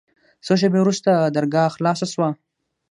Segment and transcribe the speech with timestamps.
[0.45, 2.29] څو شېبې وروسته درګاه خلاصه سوه.